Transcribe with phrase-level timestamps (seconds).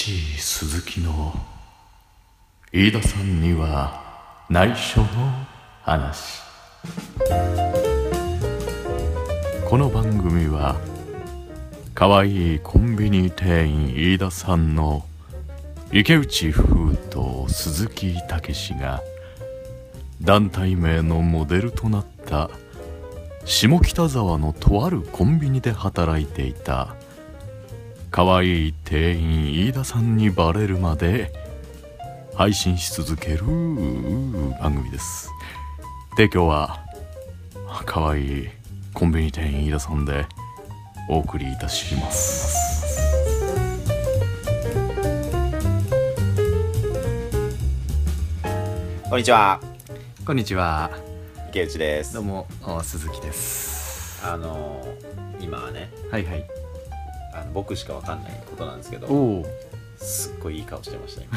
[0.00, 1.34] 鈴木の
[2.72, 5.06] 飯田さんには内緒の
[5.82, 6.40] 話。
[9.68, 10.76] この番組は
[11.96, 15.04] かわいいコンビニ店員飯田さんの
[15.92, 19.02] 池内風と鈴木武が
[20.22, 22.50] 団体名のモデルとなった
[23.44, 26.94] 下北沢のとあるコンビニで働いていた
[28.18, 31.32] 可愛い店員飯田さんにバレるまで
[32.34, 33.44] 配信し続ける
[34.60, 35.30] 番組です。
[36.16, 36.80] で今日は
[37.86, 38.48] 可愛い
[38.92, 40.26] コンビニ店員飯田さんで
[41.08, 42.98] お送りいたします。
[49.08, 49.60] こんにちは、
[50.26, 50.90] こんにちは。
[51.50, 52.14] 池内です。
[52.14, 52.24] どう。
[52.24, 54.20] もお鈴木です。
[54.26, 56.57] あのー今はね、はいはい
[57.52, 59.44] 僕しかわかんないことなんですけど、
[59.96, 61.32] すっごいいい顔してました今。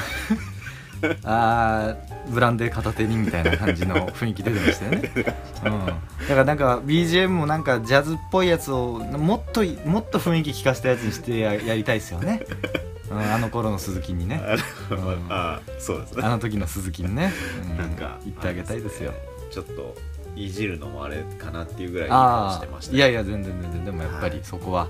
[1.23, 5.11] あーブランデー片手にみたいな感じの雰囲気出てましたよね、
[5.65, 5.93] うん、だ
[6.27, 12.45] からなんか BGM もなんかジャズっぽいやつをもっともっと雰囲気聞かせたやつにしてややりたいですよね、
[13.09, 14.41] うん、あの頃の鈴木にね。
[14.43, 15.25] あのうん。
[15.29, 16.23] あーそうですね。
[16.23, 17.33] あの時の鈴木にね、
[17.69, 19.13] うん、なんか言ってあげたいですよ。
[19.51, 19.95] ちょっと
[20.35, 23.85] いじるのもあれかなっていうぐらいいい顔しあてましたあいやいや全然全然。
[23.85, 24.87] でもやっぱりはいそこは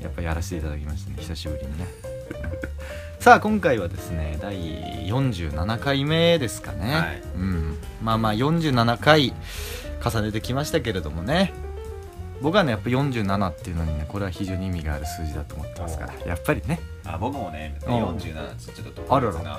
[0.00, 1.16] やっぱやらせていただきましたね。
[1.18, 1.86] 久しぶりにね。
[3.20, 4.54] さあ今回はですね第
[5.08, 7.22] 47回目ですかね、はい。
[7.34, 9.32] うん、まあまあ47回
[10.04, 11.52] 重ねてきましたけれどもね。
[12.42, 16.12] 僕はねやっぱ47っていうのにねこれは非常に意味がある数字だと思ってますから。
[16.26, 16.78] やっぱりね。
[17.04, 17.94] あ僕もねうん。
[17.94, 19.58] 47ちょっと特別な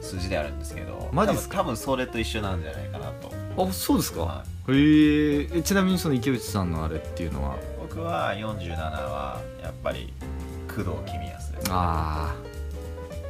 [0.00, 1.58] 数字であるんですけど、マジっすか？
[1.58, 3.32] 多分それと一緒なんじゃないかなと。
[3.68, 5.58] あそうですか、はへー。
[5.58, 7.56] えちなみにその池内さんのあれっていうのは？
[7.98, 10.12] 僕は47はやっぱり
[10.68, 11.70] 工藤公康です。
[11.72, 12.34] ああ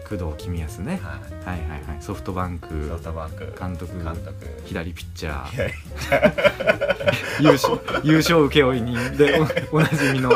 [0.06, 1.00] 工藤公康ね。
[1.02, 1.08] は
[1.50, 2.02] はいはいはい。
[2.02, 2.58] ソフトバンい。
[2.58, 3.54] クソフトバンク。
[3.58, 4.04] 監督。
[4.04, 4.34] 監督。
[4.66, 5.70] 左ピッチャー。
[7.38, 9.40] 左 優勝優勝請負人で
[9.72, 10.30] おおなじみの、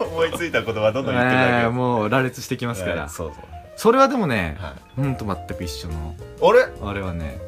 [0.00, 3.44] 思いついた言葉どんどん言ってるだけえーもう羅列してきますから、はいそうそう。
[3.76, 6.16] それはでもね、はほんと全く一緒の。
[6.42, 6.66] あれ？
[6.82, 7.38] あれはね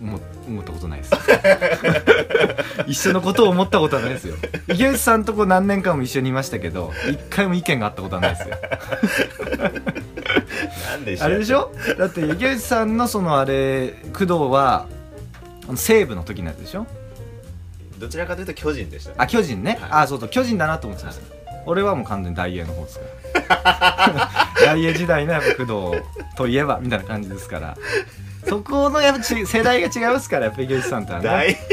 [0.00, 1.12] 思思ったことないです。
[2.86, 4.36] 一緒のことを思ったことはないですよ。
[4.68, 8.56] 池内さんとこ何年間も一緒にいましたけど一回も意見があったことはないですよ。
[10.90, 11.72] なんであれでしょ？
[11.98, 14.86] だって池内さんのそのあれ工藤は
[15.74, 16.86] 西武の時のやつでしょ？
[17.98, 19.16] どちらかというと巨人でしたね。
[19.18, 19.90] あ巨人ね、はい。
[20.02, 21.22] あそうそう巨人だなと思ってました、
[21.66, 24.30] 俺はもう完全に大英の方ですから。
[24.64, 26.02] 大英時代のやっぱ工藤
[26.36, 27.76] といえばみたいな感じですから
[28.48, 31.24] そこのやっぱち世代が違いますからやっぱ池内さんとはね。
[31.24, 31.56] 大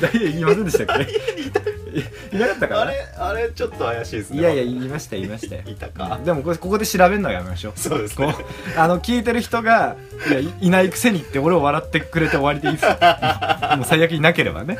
[0.00, 1.12] 大英言いませんでしたっけ？
[1.12, 2.80] いいなかったかな？
[2.82, 4.40] あれあれちょっと怪しいですね。
[4.40, 5.56] いやいや言いました言いました。
[5.56, 6.18] よ いたか。
[6.24, 7.72] でもこれここで調べるのはやめましょう。
[7.76, 8.34] そうですね。
[8.76, 9.96] あの聞いてる人が
[10.28, 12.84] いやいいないくせにって俺を笑ってくれて終わりでいいです。
[12.84, 12.90] よ
[13.76, 14.78] もう最悪いなければね、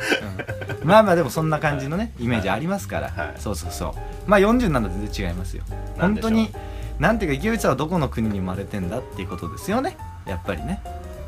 [0.81, 0.87] うん。
[0.87, 3.33] まあまあでもそんな感じのねイメージありますから、はい。
[3.37, 3.93] そうそうそう。
[4.29, 5.63] まあ47と全然違いますよ。
[5.97, 6.51] 本当に
[6.99, 9.97] なんていうか池内さんはどこの国に生まれてんだっていうことですよね。
[10.25, 10.81] やっぱりね。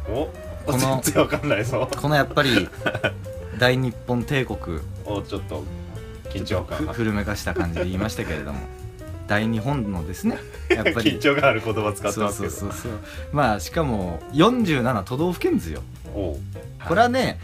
[0.08, 0.30] お
[0.66, 1.90] この全然わかんないぞ。
[2.00, 2.70] このやっぱり
[3.58, 4.80] 大日本帝国。
[5.06, 5.64] おちょっと
[6.30, 8.60] 緊張感ふ古めかした感じで言いましたけれども。
[9.28, 10.38] 大日本のですね。
[10.70, 11.14] やっぱり。
[11.14, 12.54] 緊張がある言葉使ってますけど。
[12.54, 12.92] そうそうそう
[13.32, 15.82] まあしかも47都道府県ですよ。
[16.14, 16.38] おう。
[16.86, 17.40] これはね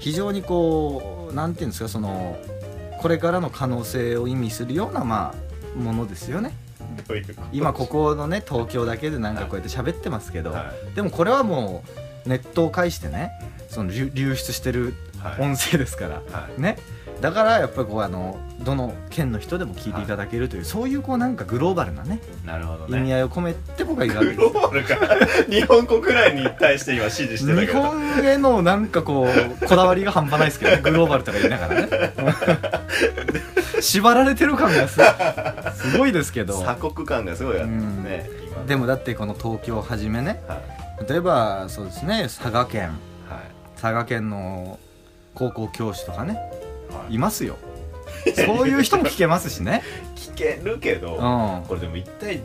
[0.00, 2.36] 非常にこうなんていうんですかその
[3.00, 6.56] これからの可能性を意味するようなまあものですよね
[7.52, 11.82] 今ここのね東京だけでなんかこうやって喋ってますけど、はでもこれはも
[12.26, 13.30] うネットを介してね
[13.68, 15.42] その流流出してるいはい。
[15.42, 16.60] 音声ですから、はい。
[16.60, 16.76] ね。
[17.20, 24.54] だからやっぱりこうあのどの県の人でも聞いていただけるという、そういうこうなんかグローバルなねなるほど意味ね合いを込めて僕は言うわけグです。
[24.54, 27.82] ローバルか 日本国内に対して今指示してた日けど。
[27.82, 30.82] 本へのなんかこうこだわりが半端ないですけどね。
[30.82, 31.88] グローバルとか言いながらね。
[33.80, 35.00] 縛られてる感がす
[35.90, 36.60] すごいですけど。
[36.60, 37.66] 鎖国感がすごいある。
[37.66, 38.04] うん。
[38.04, 38.64] ね今。
[38.64, 40.42] でもだってこの東京をはじめね。
[40.46, 41.08] はい。
[41.08, 42.88] 例えばそうですね佐賀県。
[43.28, 43.40] はい。
[43.80, 44.78] 佐賀県の
[45.34, 46.34] 高校教師とかね。
[46.90, 47.14] はい。
[47.14, 47.56] いますよ。
[48.34, 49.82] そういう人も聞けますしね。
[50.16, 51.64] 聞けるけどうん。
[51.66, 52.40] これでも一体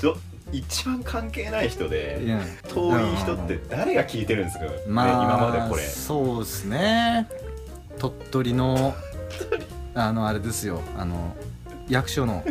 [0.00, 0.16] ど
[0.52, 2.20] 一番関係ない人で
[2.68, 5.82] 遠い人って誰が聞いてるんですか、ねまあ今までこれ。
[5.82, 7.28] そうですね。
[7.98, 8.94] 鳥取の
[9.94, 10.80] あのあれですよ。
[10.98, 11.34] あの
[11.88, 12.44] 役所の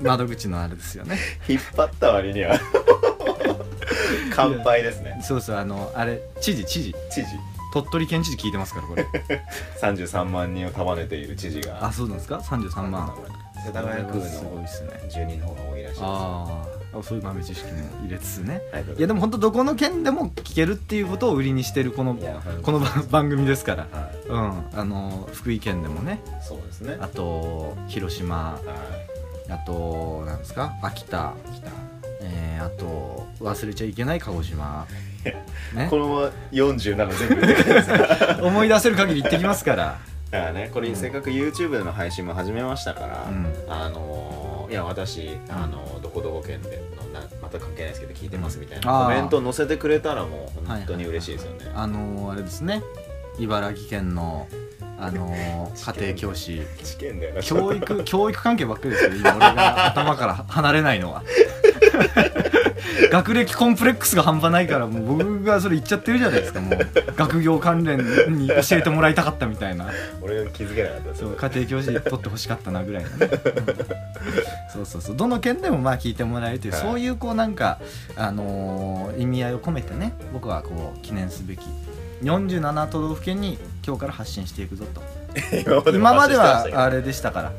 [0.00, 1.18] 窓口のあれですよね。
[1.48, 2.58] 引っ張った割には。
[4.34, 5.20] 乾杯ですね。
[5.22, 6.94] そうそうあのあれ知事知事。
[7.10, 7.26] 知事。
[7.72, 9.06] 鳥取県知事聞いてますからこれ。
[9.80, 11.84] 33万人を束ねている知事が。
[11.84, 13.14] あそうなんですか？33万。
[13.64, 14.90] 世田谷区のすごいっすね。
[15.08, 16.06] 住人の方が多いらしいですよ。
[16.06, 18.60] ああそういう豆知識も入れつつね。
[18.72, 22.16] はいいやでも本当どこの県でも聞けるっていうことを売りにしてるこの
[22.62, 23.86] この番番組ですから。
[23.92, 24.28] はい。
[24.28, 24.78] うん。
[24.78, 26.20] あの福井県でもね。
[26.42, 26.96] そうですね。
[27.00, 28.54] あと広島。
[28.54, 28.60] は
[29.48, 29.52] い。
[29.52, 30.72] あとなんですか？
[30.82, 31.34] 秋田。
[31.54, 31.70] 来た
[32.22, 34.86] えー、あと忘れちゃいけない鹿児島。
[35.74, 35.86] ね。
[35.88, 38.42] このまま47全部言ってください。
[38.42, 39.98] 思い出せる限り行ってきますから。
[40.30, 43.46] だからねこれせっかく YouTube での配信も始めましたから、うん。
[43.68, 44.39] あのー
[44.70, 48.84] いや私あのーどこどこ県でのなまた関係ないですけど聞いてますみたいあー。
[49.00, 52.82] なコメント載せてくれたらもう本当に嬉しいですよね、あのーあれですね。
[53.38, 54.46] 茨城県の
[54.98, 56.62] あのー 家庭教師。
[56.84, 57.42] 試験だよな。
[57.42, 61.22] 教育教育関係ばっかりですけど今俺が頭から離れないのは
[63.10, 66.60] 学歴コンプレックスが半端ないからもう僕がそれ言っちゃってるじゃないですか。
[66.60, 66.78] もう
[67.16, 67.98] 学業関連
[68.36, 69.88] に教えてもらいたかったみたいな。
[70.22, 73.30] 俺が気づけなかったそう家庭教師取ってほしかったなぐらいのね、うん。
[74.72, 75.16] そうそうそう。
[75.16, 76.82] どの県でもまあ聞いてもらえるという、はい。
[76.82, 77.78] そういうこうなんか、
[78.16, 81.60] あのー意味合いを込めてね僕はこう記念すべき。
[82.22, 85.02] 47都道府県に今日から発信していくぞと。
[85.64, 87.52] 今今まではあれでしたから。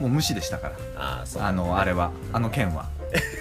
[0.00, 1.24] もう無視でしたから。
[1.40, 2.10] あのあれは。
[2.32, 2.86] あの県は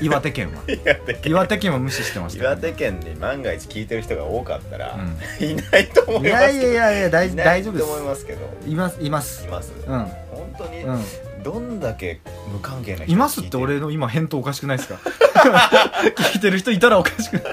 [0.01, 0.61] 岩手県は。
[0.67, 1.31] 岩手県。
[1.31, 4.97] 岩手県は無視してましたから岩手県に万が一聞いてる人が多かったら、
[5.41, 6.71] ういないと思いますけど。
[6.71, 8.39] いやいやいやいや大いない大丈夫でと思いますけど。
[8.63, 8.69] す。
[8.69, 9.45] いますいます。
[9.45, 9.99] います、うん。
[10.05, 11.03] 本当に、うん。
[11.43, 12.21] どんだけ
[12.53, 14.99] 無関係な人いますって俺の今返答おかしくないですか？
[16.15, 17.43] 聞いてる人いたらおかしくない。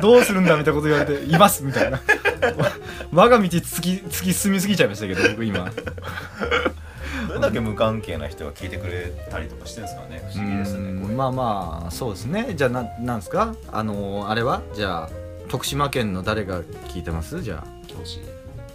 [0.00, 2.00] どうするんだみたいなこと言われていますみたいな。
[3.12, 5.70] 我が道突き突き進みすぎちゃいましたけど僕今
[7.28, 10.22] どれだけ無関係な人が聞いてくれたりとかしてるんですかね。
[10.32, 12.54] 不思議ですねまあまあそうですね。
[12.56, 13.54] じゃあななんですか？
[13.70, 14.62] あのーあれは？
[14.74, 15.10] じゃあ
[15.48, 17.42] 徳島県の誰が聞いてます？
[17.42, 17.86] じゃあ。
[17.86, 18.20] 教師。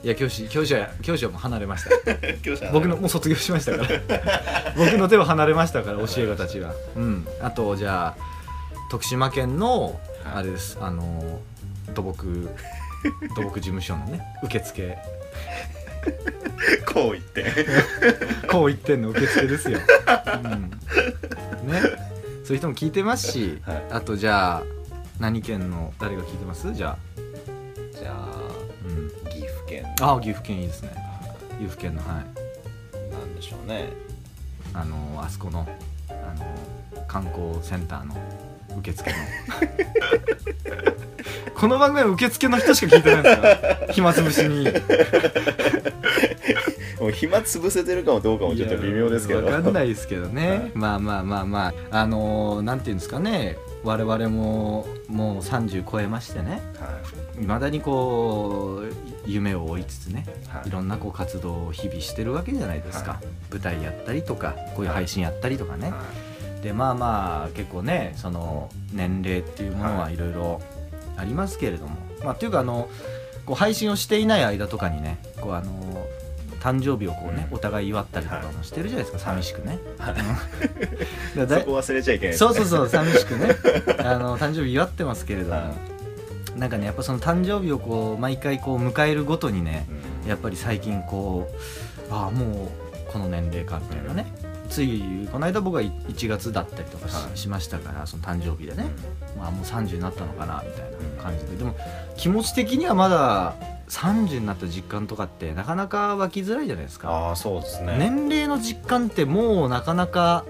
[0.03, 2.15] いや教師教師は教師はもう離れました。
[2.43, 4.73] 教師僕のもう卒業しましたから。
[4.77, 6.73] 僕の手を離れましたから教え子たちは。
[6.95, 7.27] うん。
[7.41, 8.21] あとじゃあ
[8.91, 10.33] 徳島県のはい。
[10.35, 10.77] あれです。
[10.81, 11.39] あの
[11.93, 12.49] 土木
[13.35, 14.97] 土木事務所のね受付。
[16.85, 17.45] こう言って
[18.53, 19.79] こう言ってんの受付ですよ、
[20.43, 21.81] うん、ね。
[22.43, 23.85] そういう人も聞いてますし、はい。
[23.89, 24.63] あとじゃあ
[25.19, 26.71] 何県の誰が聞いてます？
[26.71, 26.97] じゃあ、
[27.97, 28.27] じゃあ
[28.85, 29.85] うん、岐阜県。
[30.01, 30.91] あ岐阜県いいですね。
[31.57, 33.11] 岐阜県のはい。
[33.11, 33.91] なんでしょうね。
[34.75, 35.67] あのあそこの
[36.09, 36.45] あの
[37.07, 38.15] 観光センターの
[38.77, 39.15] 受付の。
[41.55, 44.67] この番組は受付の人しか聞いてないんですか暇つぶしに
[47.11, 49.45] 暇潰せてるかもどうかもちょっと微妙ですけど。
[49.45, 50.71] わかんないですけどね、はい。
[50.73, 51.99] まあまあまあまあ。
[52.01, 53.57] あのーなんていうんですかね。
[53.83, 56.61] 我々ももう30超えましてね。
[56.79, 57.01] は
[57.41, 57.45] い。
[57.45, 60.25] まだにこう夢を追いつつね。
[60.47, 60.67] はい。
[60.67, 63.21] いろんなこう活動を日々してるわけじゃないですか、は
[63.51, 65.97] 舞台やったりとかこういう配信やったりとかね、は
[66.61, 70.17] でまあまあ結構ねその年齢っていうものはい。
[70.17, 70.61] ろいろ
[71.17, 72.89] ありますけれども、まあっていうかあの
[73.45, 76.07] こう配信をしていない間とかにねこうあの
[76.63, 77.57] 誕生日をこうね、うん。
[77.57, 79.79] お互い祝ったりとかもしてるじゃないですか、寂しくね。
[79.97, 80.15] はい。
[81.37, 81.47] うん。
[81.49, 83.55] だそこ忘れちゃいけないですそうそうそう寂しくね。
[83.99, 85.71] あの誕生日祝ってますけれども、は
[86.55, 89.87] なんかねやっぱその誕生日をこう毎回こう迎えるごとにね
[90.23, 90.29] うん。
[90.29, 91.51] やっぱり最近こ
[92.09, 92.71] うああも
[93.07, 94.31] うこの年齢かみたいなね、
[94.69, 97.37] ついこの間僕は1月だったりとかし,、はい。
[97.37, 98.85] しましたからその誕生日でね、
[99.37, 100.92] まあもう30になったのかなみたいな
[101.23, 101.75] 感じで、でも
[102.17, 103.55] 気持ち的にはまだ
[103.89, 107.09] 30になった実感とかってなかなか湧きづらいじゃないですか。
[107.09, 107.95] ああそうですね。
[107.97, 110.45] 年齢の実感ってもうなかなか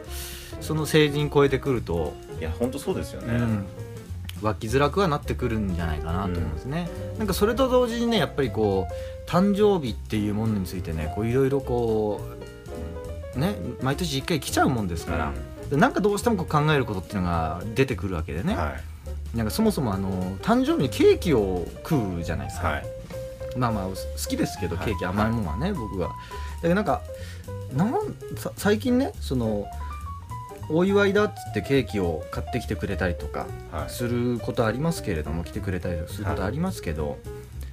[0.61, 3.65] その成人超えてくると、いや本当そうですよね、うん、
[4.41, 12.21] 湧きづらくはなってくるんじゃないかなと思うんですね、なんかそれと同時にねやっぱりこう誕生日っていうものについてねこういろいろこ
[13.35, 15.33] うね毎年1回来ちゃうもんですから、
[15.69, 18.92] でなんかどうしてもこう考えることっていうのが出てくるわけでね、はい
[19.33, 22.85] なんかそもそもあの誕生日にケーキを食うじゃないですか、はい。
[23.57, 23.95] まあまあ好
[24.29, 24.85] きですけどはい。
[24.85, 26.09] ケーキ甘いものはね、僕は。
[26.09, 26.13] だ
[26.63, 27.01] けどなんか
[27.75, 27.93] なん
[28.37, 29.65] さ最近ねその
[30.69, 33.89] お祝いだっつってケーキを買ってきてくれたりとかはい。
[33.89, 37.17] することありますけれども来てくれたりすることありますけど、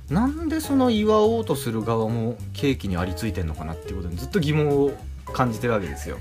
[0.09, 4.91] なんでその祝おうとする側もケーキにありついてんのかなっていうことにずっと疑問を
[5.31, 6.19] 感じてるわけですよ。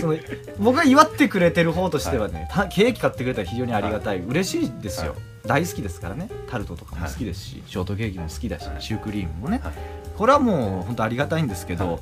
[0.00, 0.16] その
[0.58, 5.20] 僕が祝ってくれてる方としてはね、たケーキ買ってくれたら非常にありがたい、嬉しいですよ、はい。
[5.46, 6.28] 大好きですからね。
[6.48, 8.82] タルトとかも好きですし、ショートケーキも好きだし、はい。
[8.82, 9.72] シュークリームもね、はい。
[10.16, 12.00] これはもう本当ありがたいんですけど、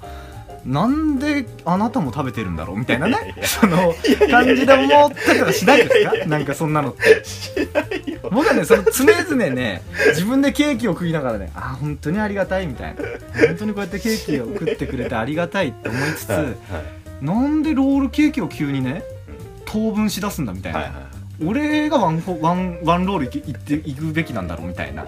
[0.64, 3.92] なんであなたも食べてるんだろうみたいなねその
[4.30, 6.26] 感じで思ったりとかしないですか？
[6.26, 7.22] なんかそんなのって。
[8.22, 13.02] 僕はねその常々ね自分でケーキを食いながらねあ本当にありがたいみたいな。
[13.46, 16.56] 本当にこうやってケーキを食ってくれてありがたいって思いつつ、
[17.20, 19.02] なんでロールケーキを急にね
[19.64, 20.92] 当分しだすんだみたいな、
[21.44, 25.06] 俺がワンワンワンロールいっていくべきなんだろうみたいな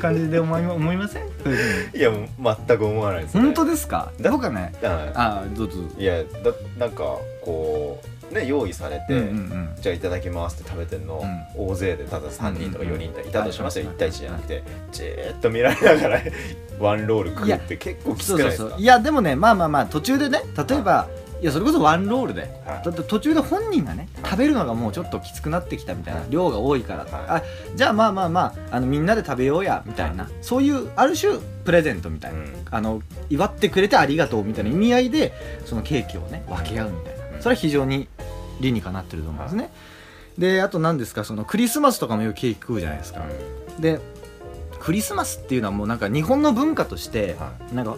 [0.00, 1.28] 感じで思いま思いません？
[1.44, 3.42] そういうふうにいやもう全く思わないですね。
[3.42, 4.12] 本当ですか？
[4.20, 4.72] だ僕はね。
[4.82, 5.78] はあどうぞ。
[5.98, 7.02] いいやだなんか
[7.44, 9.68] こうね用意されて、うんうんうん。
[9.80, 11.22] じゃあいただきますって食べてんの、
[11.56, 16.20] 大勢でただ3人とか4人いたとしますよ、うん1対1じゃなくてじーっと見られながら
[16.80, 18.70] ワンロール食うって結構きつそうそうくないですか？
[18.70, 21.08] そういやでもねまあまあまあ途中でね例えば、
[21.42, 22.84] い、やそれこそワンロールで、はい。
[22.84, 26.30] だって途中で本人がね食べるのがもうちょっときつくなってきたみたいな、はい。
[26.30, 27.10] 量が多いから、はい。
[27.28, 27.42] あ
[27.74, 32.64] じゃあまあまあまああのみんなで食べようやみたいな、そういうある種プレゼントみたいな、うん。
[32.70, 35.32] あの祝ってくれてありがとうみたいな意味合いで
[35.64, 37.42] そのケーキをね分け合うみたいな、うん。
[37.42, 38.08] それは非常に
[38.60, 39.70] 理にかなってると思うんですね、
[40.38, 41.24] であと何ですか？
[41.24, 43.22] そのクリスマスとかもよくケーキ食うじゃないですか、
[43.78, 44.00] で
[44.80, 47.96] クリスマスっていうのはもうなんか日本の文化として、はなんか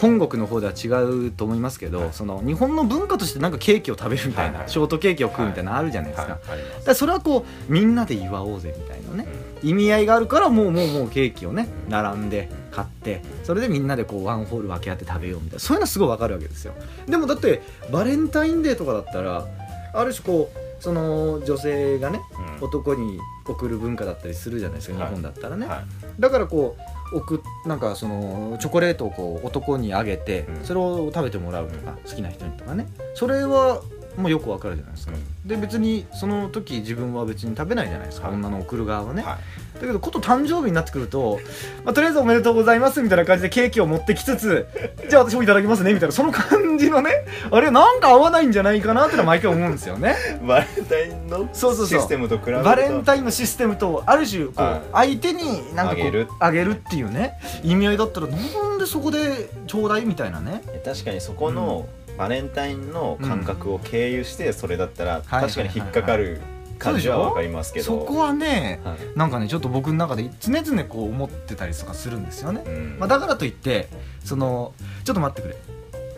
[0.00, 0.88] 本国の方では違
[1.26, 2.08] うと思いますけど、はい。
[2.12, 6.38] その日本の文化としてなんかケーキを食べるみたいな、はいはいショートケーキを食うみたいなのあるじゃないですか,、
[6.84, 9.26] だそれはこうみんなで祝おうぜみたいなね、
[9.62, 11.90] 意味合いがあるからもうもうもうケーキをねうん。
[11.90, 15.60] 並んで買ってそれでみんなでこうワンホール分け合って食べようみたいな。
[15.60, 16.74] そういうのすごいわかるわけですよ。
[17.06, 19.46] でもだってバレンタインデーとかだったら
[19.94, 22.20] ある種こうその女性がね
[22.60, 22.68] うん。
[22.68, 25.08] 男に送る文化だったりするじゃないですか、はい。
[25.08, 26.20] 日本だったらね、はい。
[26.20, 30.64] だからこう送なんかそのチョコレートをこう男にあげて、うん。
[30.64, 32.86] それを食べてもらうとか、好きな人にとかね。
[33.14, 33.82] それは
[34.18, 35.12] もうよくわかるじゃないですか、
[35.46, 38.36] で別にその時自分は別に食べないじゃないですか、はい。
[38.36, 39.80] 女の送る側はね、はい。
[39.80, 41.38] だけどこと誕生日になってくると、
[41.84, 44.66] まあ、とりあえずおめでとうございますみたいな感じでケーキを持ってきつつ
[45.08, 46.14] じゃあ私もいただきますねみたいな。
[46.14, 47.10] その感じのね
[47.50, 50.16] あれなんか合わないんじゃないかなってのは毎回思うんですよね。
[50.46, 52.00] バレンタインのそうそうそう。
[52.00, 52.64] システムと比べると。
[52.64, 54.80] バレンタインのシステムとある種こう、はい。
[54.92, 56.70] 相手になんかこうあげる。
[56.70, 60.62] っていうね意味合いだったらなんでそこでちょうだいみたいなね。
[60.84, 61.86] 確かにそこの
[62.18, 66.40] バレンタインの感覚を経由してそれだったらはい確かに引っかかる
[66.78, 67.86] 感じはわかりますけど。
[67.86, 68.96] そこはねはい。
[69.16, 72.96] なんかねちょっと僕の中で常々こう思ってたりとかするんですよね、うん。
[72.98, 73.88] まあ、だからといって
[74.24, 75.56] そのちょっと待ってくれ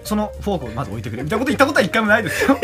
[0.05, 1.23] そのフォークをまず置いてくれ。
[1.23, 2.57] みたいなこと言ったことは一回もないですよ。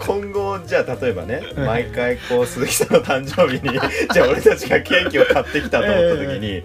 [0.00, 1.66] 今後じゃあ例えばねうん。
[1.66, 3.78] 毎回こう鈴木さんの誕生日に
[4.12, 6.62] じゃあ俺たちがケーキを買ってきたと思った時に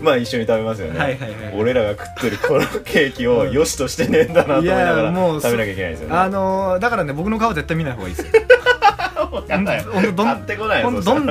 [0.00, 6.16] まあ一緒に食べますよね、はいはいはい俺らが食ってるこのケーキを良しとしてねえんだなと思いながら食べなきゃいけないですよね。
[6.16, 8.42] あのーだからね僕の顔絶対見ない方がいいですよ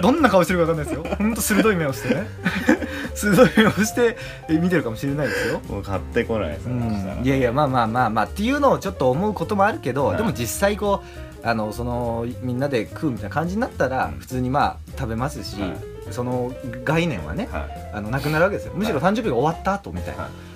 [0.02, 1.16] どんな顔してるか分かんないですよ。
[1.18, 2.28] ほんと鋭い目をしてね。
[3.16, 4.18] 鋭い目をして
[4.50, 5.62] え見てるかもしれないですよ。
[5.70, 10.18] もう買ってこないですうん、いやいやまあまあまあまあっていうのをちょっと思うこともあるけど、はい。
[10.18, 11.04] でも実際こ
[11.44, 14.20] うあのそのみんなで食うみたいな感じになったらうん。
[14.20, 15.74] 普通にまあ食べますし、はい。
[16.12, 17.92] その概念はねはい。
[17.94, 18.74] あのなくなるわけですよ。
[18.76, 20.53] むしろ誕生日が終わった後みたいな、はい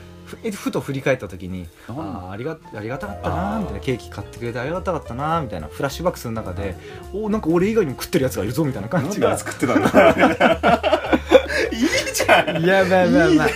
[0.51, 3.79] ふと振り返った時にああありがありがたかったなみたいな。
[3.79, 5.67] ケーキ買ってくれてありがたかったなみたいな。
[5.67, 6.75] フラッシュバックする中で
[7.13, 9.38] おなんか俺以外にも食ってるやつがいるぞみたいな感じが。
[9.38, 9.89] 作ってたんだ
[11.72, 12.63] いいじゃん。
[12.63, 13.48] いやまあまあまあ。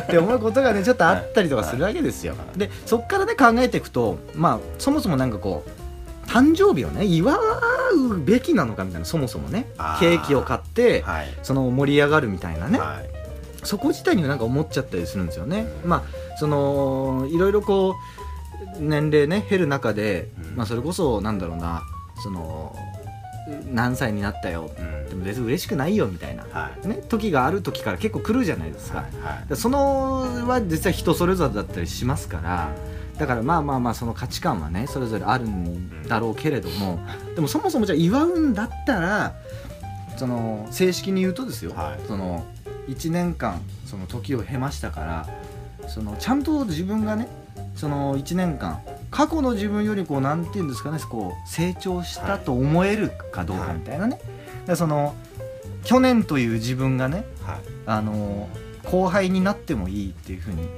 [0.00, 2.58] って思うことがねちょっとあったりとかするわけですよ、はい。
[2.58, 9.66] でそっからね考えていくとまあそもそもなんかこう誕生日をね祝うべきなのかみたいなそもそもね。
[9.98, 11.38] ケーキを買ってはい。
[11.42, 13.10] その盛り上がるみたいなね、はい。
[13.64, 15.66] そこ自体にはなんか思っちゃったりするんですよね。
[15.84, 16.02] まあ
[16.40, 17.96] そのいろいろこ
[18.78, 20.56] う年齢ね減る中で、うん。
[20.56, 21.82] まあそれこそなんだろうな
[22.22, 22.74] その
[23.70, 25.08] 何歳になったようん。
[25.10, 26.88] でも別に嬉しくないよみたいな、はい。
[26.88, 29.00] ね、時がある時から結構来るじゃないですか。
[29.00, 29.48] はいはい。
[29.48, 32.74] でそのは実は人それぞれだったりしますから
[33.18, 36.98] だからまあまあまあその価値観はねそれぞれあるんだろうけれども、
[37.34, 39.34] でもそもそもじゃあ祝うんだったら
[40.16, 42.06] その正式に言うとですよ、はい。
[42.08, 42.46] その
[42.88, 45.28] 1年間その時を経ましたから
[45.92, 47.28] そのちゃんと自分がね
[47.74, 48.80] その1年間
[49.10, 54.24] 過去の自分よりこうなんていうんですかねこう成長したと思えるかどうかみたいなね、だか
[54.68, 55.14] らその
[55.84, 57.58] 去年という自分がねはい。
[57.86, 58.48] あの
[58.84, 60.68] 後輩になってもいいっていうふうに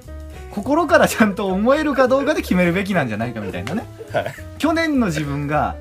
[0.50, 4.34] 心からちゃんと思えるかどうかで決めるべきなんじゃないかみたいなね、はい。
[4.58, 5.76] 去年の自分が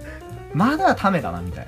[0.54, 1.68] まだためだなみたい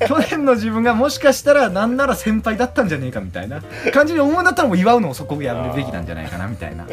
[0.00, 0.06] な。
[0.06, 3.62] 去年の自分がもしかしたらなんなら先輩だったんじゃねえかみたいな。
[3.92, 6.86] 感じに思うんだったらもう祝うのをそこをやるべきなんじゃないかなみたいな。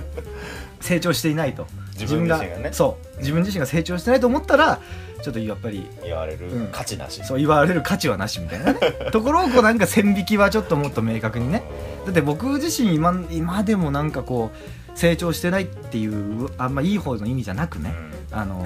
[0.79, 1.67] 成長していないと。
[1.99, 2.69] 自分自身がね。
[2.71, 3.19] そう。
[3.19, 4.79] 自分自身が成長してないと思ったら
[5.21, 6.67] ちょっとやっぱり言われるうん。
[6.71, 7.23] 価値なし。
[7.23, 8.79] そう言われる価値はなしみたいなね。
[9.11, 11.63] ところをこうなんか線引きはちょっともっと明確にね。
[12.05, 17.93] だって僕自身今今でもなんかこう成長してないっていうあんまいい方の意味じゃなくね
[18.31, 18.65] あの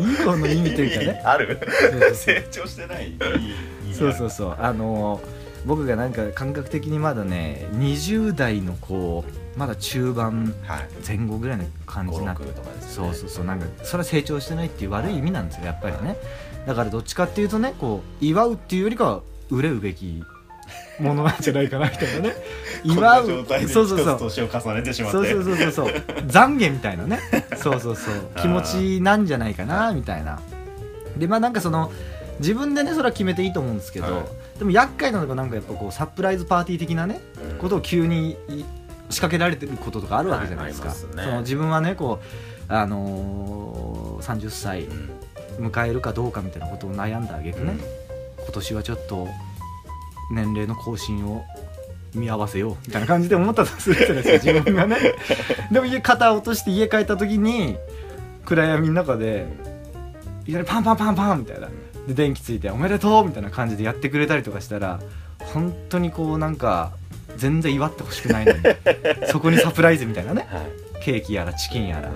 [0.00, 1.22] いい方の意味というかね。
[1.24, 1.58] ある？
[2.14, 3.14] 成長してない？
[3.92, 4.56] そうそうそう。
[4.58, 5.20] あの
[5.64, 9.24] 僕がなんか感覚的にまだね20代のこ
[9.56, 10.88] うまだ中盤はい。
[11.06, 13.44] 前後ぐらいの感じになって56とかですそうそうそう。
[13.44, 16.16] なんかそれは成長してないっていう悪い意味なんですよやっぱりね。
[16.66, 20.22] だからどっちかっていうとねこう祝うっていうよりかは憂うべき
[21.02, 22.34] ものなんじゃないかなみたいなね。
[22.84, 24.18] 祝 うこんな状態でそうそうそう。
[24.18, 25.18] 年を重ねてしまって。
[25.18, 25.72] そうそうそうそう。
[25.72, 25.86] そう
[26.26, 27.20] 懺悔みたいなね。
[27.56, 28.14] そうそうそう。
[28.40, 30.40] 気持ちなんじゃないかなみたいな。
[31.16, 31.92] でまあなんかその
[32.38, 34.24] 自分でねそれは決めていいと思うんですけど、はい。
[34.58, 37.20] でも厄介なのがなんかやっぱこうサプライズパーティー的なね
[37.52, 37.58] うん。
[37.58, 38.64] ことを急にい
[39.10, 41.22] 仕掛けられてることとかあるわけじゃないですか、はいすね。
[41.22, 45.10] その自分はねこうあのー、30歳うん。
[45.58, 47.74] 迎えるかどうかみたいなことを悩んだあげくね、
[48.38, 49.28] 今年はちょっと
[50.32, 51.44] 年齢の更新を
[52.14, 54.96] 見合わせようみたいな感じで思ったとするじゃないですか自分がね。
[55.70, 57.76] でも家肩を落として家帰った時に
[58.44, 59.46] 暗闇の中で
[60.42, 61.68] いきなりパンパンパンパンみたいな。
[62.06, 64.98] で電気ついて「おめでとう!」みたいな感じでやってくれたりとかしたら
[65.38, 66.90] 本当にこうなんか
[67.36, 68.58] 全然祝ってほしくないのに
[69.30, 70.46] そこにサプライズみたいなね。
[70.50, 70.62] はい。
[71.04, 72.10] ケーキやらチキンやら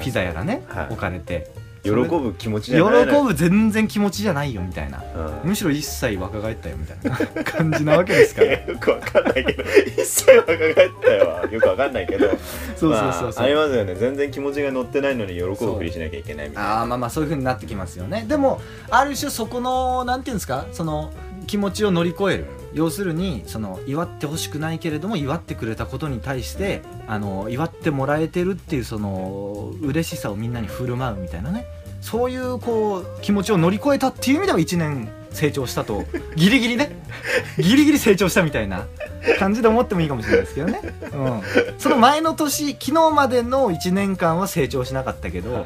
[0.00, 0.86] ピザやらね、はい。
[0.90, 1.50] 置かれて
[1.84, 3.06] 喜ぶ気持ち喜じゃない。
[3.24, 5.02] ぶ全然気持ちじゃないよみたいな。
[5.42, 5.50] うん。
[5.50, 6.98] むしろ一切若返ったよみたい
[7.36, 7.44] な。
[7.44, 8.52] 感じなわけですから。
[8.52, 9.62] よくわかんないけど。
[9.96, 11.26] 一切若返ったよ。
[11.28, 12.26] はよくわかんないけど。
[12.28, 13.94] そうそうそうまあ、そう、ありますよね。
[13.94, 16.78] 全然気持ちが乗ってないのに喜ぶふりしなきゃいけないみたいな。
[16.78, 18.24] ああまあまあそういう風になってきますよね。
[18.28, 18.60] でも
[18.90, 20.66] ある種そこのなんていうんですか？
[20.72, 21.12] その
[21.46, 31.66] 気持ちを乗り越える要するにその祝ってほしくないけれども祝ってくれたことに対してあの祝ってもらえてるっていうその嬉しさをみんなに振る舞うみたいなね。
[32.00, 36.04] そういうこう気持ちを乗り越えたっていう意味では1年成長したと。
[36.36, 37.00] ギリギリね。
[37.56, 38.86] ギリギリ成長したみたいな
[39.38, 40.80] 感じで思ってもいいかもしれないですけどね、
[41.12, 41.42] うん、
[41.78, 45.64] その前の年昨日までの1年間は成長しなかったけど、はい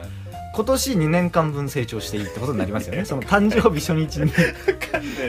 [0.55, 3.05] 今年2年間分成長していいってことになりますよね。
[3.07, 4.33] その誕生日初日に。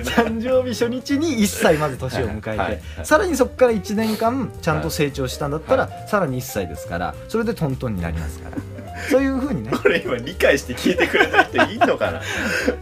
[0.04, 8.58] 誕生日初日に1歳まず年を迎えて、はいはいさらにそこから1年間ちゃんと成長したんだったら、はさらに1歳ですからそれでトントンになりますから。
[9.10, 9.72] そういうふうにね。
[9.72, 12.22] これ今理解して聞いてくれない人いんのかな。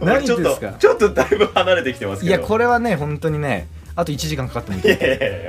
[0.00, 2.28] 何ちょっですかとちょっとだいぶ離れてきてますけど。
[2.28, 4.98] いやこれはね本当にねあと1時間かかってもいい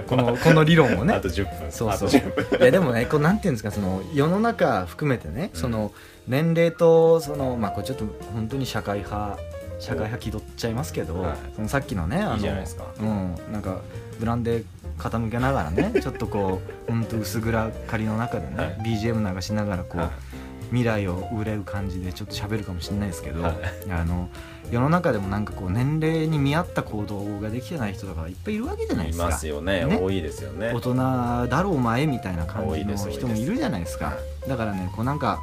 [0.08, 1.14] このこの理論をね。
[1.14, 1.72] あと10分。
[1.72, 1.90] そうそう。
[1.90, 2.60] あと10分。
[2.60, 5.92] いやでもねこうなんていうんですかその世の中含めてね、その
[6.28, 9.38] 年齢とそのまあこれちょっと本当に社会派
[9.80, 11.38] 社会派気取っちゃいますけど、はい。
[11.56, 12.86] そのさっきのねあのいいじゃないですか。
[13.00, 13.82] うんなんか
[14.20, 14.66] ブランデー
[14.98, 18.78] 傾けながらねちょっとこう本当薄暗がりの中でね、はい。
[18.84, 20.10] BGM 流しながらこう、はい。
[20.70, 23.56] 未来を憂う感じでちょっと喋るかもしれないですけど、はい。
[23.92, 24.30] あの
[24.70, 29.26] 世の中でもなんかこう年齢に見合った行動ができてない人とかいっぱいいるわけじゃないでいすか。
[29.26, 29.86] ますよね。
[29.86, 29.98] ね。
[30.00, 30.72] 多いですよね。
[30.74, 34.08] 大人だろう前みたいな感じの人もいるじゃないですか。
[34.08, 34.14] は
[34.48, 35.40] だからねこうなんか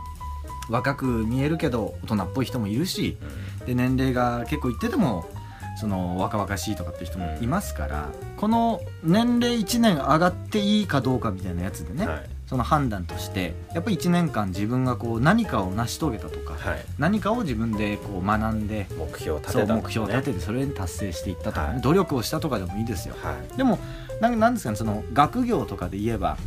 [0.68, 3.16] 若く見えるけど大人っぽい人もいるし
[3.60, 3.66] うん。
[3.66, 5.28] で年齢が結構いってても
[5.76, 12.30] その若々しいとかって人もいますから、この年齢1年上がっていいかどうかみたいなやつでね、はい。
[12.46, 16.84] その判断としてやっぱり1年間自分がこう何かを成し遂げたとか、はい。
[16.98, 21.80] 何かを自分でこう学んで目標を立てたん目標を立ててそれに達成していったとかね、はい。
[21.82, 23.14] 努力をしたとかでもいいですよ。
[23.22, 23.56] はい。
[23.58, 23.78] でも
[24.22, 26.38] なんなんですかねその学業とかで言えば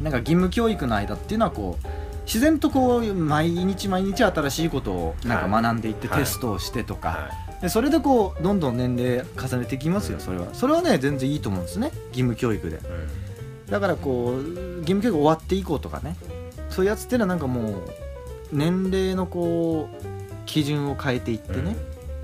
[0.00, 1.86] なんか義務教育の間っていうのはこう
[2.24, 7.30] 自然とこう毎日毎日新しいことをなんか学んでいってはいテストをしてとか、は
[7.60, 10.46] でそれでこうどんどん年齢重ねていきますよそれは。
[10.52, 11.90] それはね全然いいと思うんですね。
[12.08, 12.80] 義務教育で。
[13.70, 16.16] だからこう義務教育終わっていこうとかね。
[16.68, 17.82] そういうやつっていうのはなんかもう
[18.50, 20.06] 年齢のこう
[20.46, 21.76] 基準を変えていってね、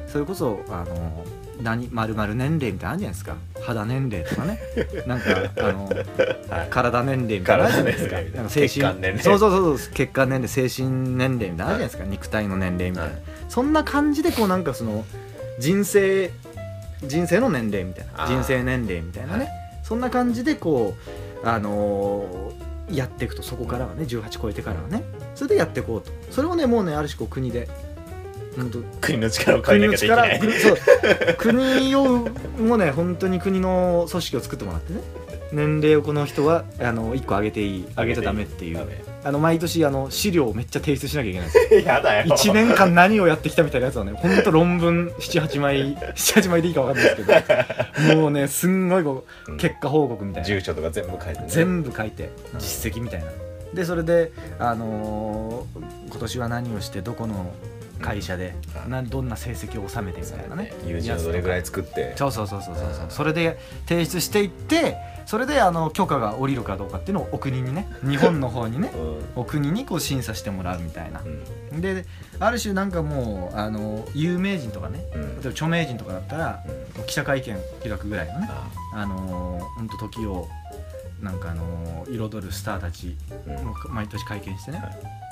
[0.07, 1.25] それこそあの
[1.63, 3.37] 何まるまる年齢みたいなのあるじゃないですか。
[3.63, 4.61] 肌年齢とかね。
[5.07, 5.27] なんか
[5.59, 6.69] あのはい。
[6.71, 8.17] 体年齢みたいなのあるじゃないですか。
[8.17, 8.43] な。
[8.43, 9.93] んか精神そうそうそうそう。
[9.95, 13.23] 血管年齢精神年齢みたいなのあるじゃないですか、肉体の年齢みたいな、はい。
[13.49, 15.05] そんな感じでこうなんかその
[15.59, 16.31] 人生
[17.05, 18.27] 人生の年齢みたいな。
[18.27, 19.49] 人生年齢みたいなね、はい。
[19.83, 20.95] そんな感じでこ
[21.43, 23.43] うあのーやっていくと。
[23.43, 25.05] そこからはね18超えてからはね。
[25.35, 26.11] それでやっていこうと。
[26.31, 27.69] それをねもうねある種こう国で
[29.01, 30.41] 国の力を借りな国きゃいけない。
[30.41, 30.77] 国そう
[31.39, 35.01] 国をもうね本当に国の組織を作ってもらってね。
[35.51, 38.87] 年齢をこの人はあの1個上げていい上げちゃダメっていう。
[39.25, 41.81] あの毎年あの資料をめっちゃ提出しなきゃいけないんですよ。
[41.87, 42.35] やだよ。
[42.35, 47.27] 1年間何をやってきたみたいなやつをねほんと論文78枚 78枚でいいか分かんないです
[47.97, 48.17] けど。
[48.17, 49.59] もうねすんごいこううん。
[49.59, 50.47] 結果報告みたいな。
[50.47, 51.45] 住所とか全部書いてね。
[51.49, 52.31] 全部書いて。
[52.59, 53.27] 実績みたいな。
[53.73, 57.53] でそれで、あのー今年は何をしてどこの
[58.01, 60.73] 会社で、はいなどんな成績を収めてみたいなね。
[60.87, 62.15] 友人をどれぐらい作って。
[62.17, 62.87] そうそうそうそうそう。
[63.09, 63.59] そそれで
[63.89, 69.41] 提出していってそれであの許可が下りるかどうかっていうのをお国にね 日本の方にねうん。
[69.43, 71.21] お国にこう審査してもらうみたいな。
[71.73, 71.81] うん。
[71.81, 72.05] で
[72.41, 75.23] ある種なんかもうあの有名人とかねうん。
[75.35, 76.63] 例えば著名人とかだったら
[76.97, 77.05] うん。
[77.05, 79.07] 記者会見開くぐらいのねああ。
[79.07, 80.49] のー、ほんと時を
[81.21, 83.17] なんかあの彩るスターたち
[83.91, 84.83] 毎年会見してね、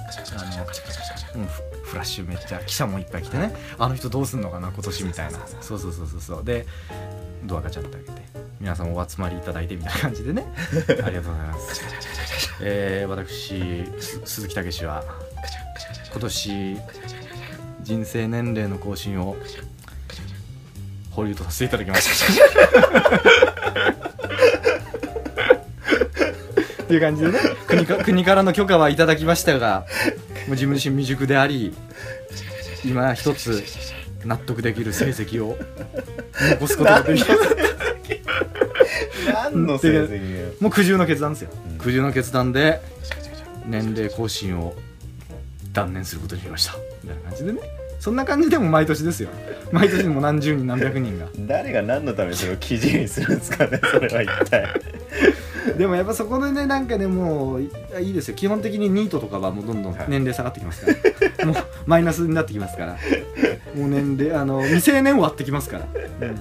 [0.06, 6.66] はいカシャカシャカシャカシャカシャカシャうんフラッシュめっちゃ記者もいっぱい来てねあの人どうすんのかな今年みたいなそうそうそうそうそうで
[7.44, 8.22] ドアガチャって開けて
[8.60, 10.46] 皆さんお集まりいただいてみたいな感じでね
[11.04, 11.80] ありがとうございます
[12.62, 13.84] えー、私
[14.24, 15.04] 鈴木武は
[16.10, 16.76] 今年
[17.82, 19.36] 人生年齢の更新を
[21.10, 22.38] 保留とさせていただきまし
[24.00, 24.05] た
[26.86, 27.38] っていう感じでね。
[27.66, 29.86] 国か国からの許可はいただきましたが
[30.46, 31.74] もう自分自身未熟であり
[32.84, 33.64] 今一つ
[34.24, 35.58] 納得できる成績を
[36.52, 37.26] 残すことができる
[39.32, 40.52] 何の成績よ。
[40.60, 41.78] もう苦渋の決断ですよ、うん。
[41.78, 42.80] 苦渋の決断で
[43.66, 44.74] 年齢更新を
[45.72, 46.74] 断念することにしました。
[47.02, 47.60] みたいな感じでね。
[47.98, 49.30] そんな感じでも毎年ですよ。
[49.72, 51.26] 毎年もう何十人何百人が。
[51.40, 54.68] 誰が何のためにそれを記事にするんですかねそれは一体
[55.78, 58.34] でもやっぱそこでねなんかねもういいいですよ。
[58.34, 60.06] 基本的にニートとかはもうどんどんはい。
[60.08, 60.92] 年齢下がってきますか
[61.38, 62.96] ら、もうマイナスになってきますから。
[63.76, 65.86] もう年齢あの未成年を割ってきますから、
[66.28, 66.34] うん、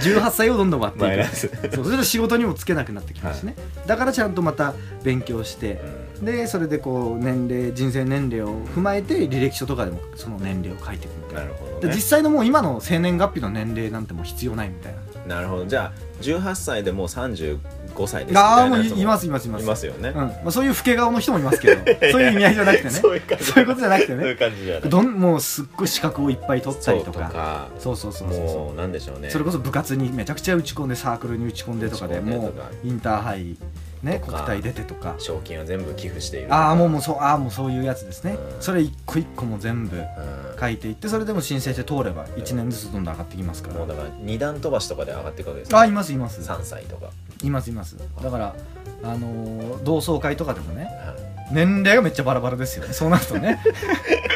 [0.00, 1.74] 18歳をどんどん割っていく。
[1.76, 3.54] そうそれで仕事にもつけなくなってきますしね、
[3.86, 5.80] だからちゃんとまた勉強して
[6.20, 11.40] でそれでこう年齢人生年齢を踏まえて履歴書とかでもその年齢を書いていくみたいな。
[11.42, 11.88] なるほど、ね。
[11.88, 15.66] で実、際のもう今の生年月日の年齢なんてもう必要ないみたいななるほど。
[15.66, 17.58] じゃあ18歳でもう35
[18.06, 19.64] 歳ですみああもうたいなやついいますいますいます。
[19.64, 20.14] いますよね、うん。
[20.14, 21.84] まあ、そういう老け顔の人もいますけど。
[22.12, 22.90] そういう意味合いじゃなくてね。
[22.90, 23.22] そういうい。
[23.22, 24.88] うことじゃなくてそういうね感じじゃない。
[24.88, 27.26] どんもうすっごい資格をいっぱい取ったそうりとか。
[27.26, 27.68] とか。
[27.78, 28.76] そうそうそうそうもそう。
[28.76, 29.30] なんでしょうね。
[29.30, 33.56] それこそ部活にめちゃくちゃ打ち込んでサークルに打ち込んでとかでも打ち込んでとかうインターハイ
[34.02, 35.14] ね国体出てとか。
[35.18, 38.32] 賞金を全部寄付しているああもうう、もうそうああもうそういうやつですね。
[38.56, 38.62] うん。
[38.62, 40.04] それ一個一個も全部うん。
[40.60, 43.74] 書いていってそれでも申請して通れば1年ずつどんどん上がってきますから。
[43.74, 46.40] もうだから二段飛ばしとかで上がっていくわけですよあいますいます。
[46.40, 47.10] 3歳とか、
[47.42, 47.96] いますいます。
[48.22, 48.54] だから
[49.02, 50.94] あのー同窓会とかでもねはい。
[51.52, 52.92] 年齢がめっちゃバラバラですよね。
[52.92, 53.62] そうなるとね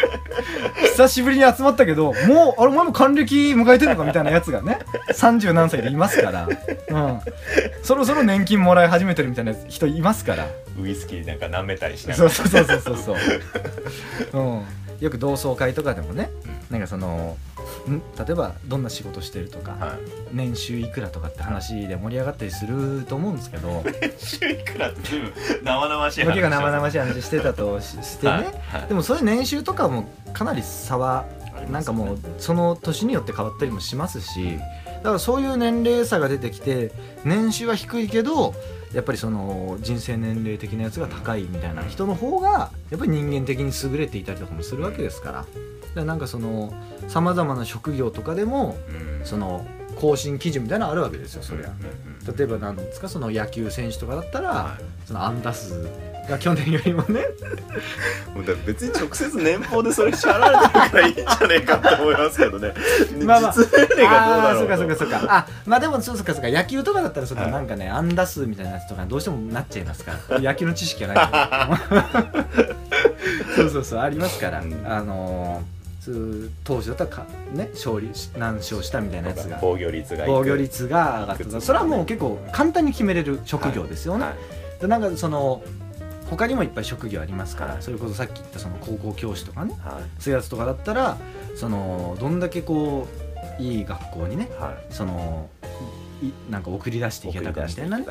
[1.00, 7.20] 久しぶりに集まったけどもうあれお前も還暦迎えてるのかみたいなやつがね30何歳でいますから、うん、
[7.82, 10.46] そろそろ年金もらい始めてるみたいな人いますから。
[10.78, 12.30] ウイスキーなんか舐めたりしながら。
[12.30, 13.16] そうそうそうそうそう。
[14.30, 14.64] そう、うん、
[15.00, 16.30] よく同窓会とかでもね
[16.70, 17.49] なんかそのん
[18.18, 19.98] 例えばどんな仕事してるとか、はい。
[20.32, 23.82] 年収いくらとかって話で盛り上がったりすると思うんですけど
[24.18, 28.44] 週いくらって全部生々しい僕が生々しい話してたとししてね、はい。
[28.44, 28.50] は
[28.86, 31.24] いでもそういう年収とかもかなり差は
[31.70, 36.92] なんかもうその年によって変わったりもしますしだからそういう年齢差が出てきて
[37.24, 38.54] 年収は低いけど
[38.94, 45.46] やっぱりその人生年齢的なやつが高いみたいな人の方がやっぱり人間的に優れていたりとかもするわけですから
[45.94, 46.72] なんかその
[47.08, 49.26] さまざまな職業とかでもうん。
[49.26, 51.68] その更新基準みたいなのあるわけですよそりゃ。
[51.68, 55.06] うんうん例えばなんですかその野球選手とかだったら、はい。
[55.06, 55.88] その安打数
[56.28, 57.24] が去年よりもね。
[58.34, 62.74] もうだ別に直接年俸でそれ支払われてるからいいんじゃねえかと思いますけどね。
[63.24, 63.52] まあまあ。
[63.56, 64.58] 実年齢がどうだろうと。
[64.58, 65.34] そうかそうかそうか。
[65.34, 66.48] あまあでもそうそうかそうか。
[66.50, 67.52] 野球とかだったらそのはい。
[67.52, 70.38] なんかね、安打数みたいなやつとかどうしてもなっちゃいますから。
[70.38, 72.36] 野球の知識がない
[73.56, 74.84] そうそうそうありますから、うん。
[74.86, 75.79] あのー
[76.64, 79.58] 当時だったらかね勝利し何勝したみたいなやつが。
[79.60, 84.34] 防御率が防御率が上がったそれはもう結構簡単に決めれる職業ですよね、はい
[84.80, 85.62] でなんかその
[86.28, 87.82] 他にもいっぱい職業ありますから、はい。
[87.82, 90.22] それこそさっき言ったその高校教師とかねはい。
[90.22, 91.18] そういうやつとかだったら
[91.54, 93.06] そのどんだけこ
[93.58, 94.94] ういい学校にねはい。
[94.94, 95.66] そのい
[96.50, 98.04] なんか送り出していけたかみたいなね。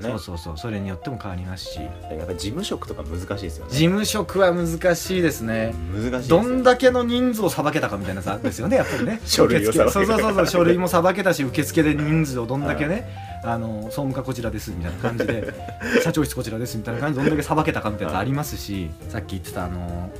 [0.00, 0.58] そうそうそう。
[0.58, 1.80] それによっても変わりますし。
[1.80, 3.72] やっぱり事務職とか難しいですよね。
[3.72, 5.74] 事務職は難しいですね。
[5.92, 9.20] 難しいどよんだけの人数をさばけたかみたいなさですよねやっぱりね。
[9.26, 10.46] 書類をそうそうそうそう。
[10.46, 13.08] 書類もさばけたし受付で人数をどんだけね、
[13.42, 15.52] あの総務課こちらですみたいな感じで
[16.02, 20.10] 社長室こちらですみたいな感じでどんだけさばけたかみたいなやつありますしさっき言ってたあの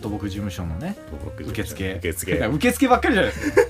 [0.00, 0.96] 土木事務所のね
[1.38, 1.94] 受付。
[1.94, 2.32] 受付。
[2.48, 3.60] 受付ばっかりじゃないですか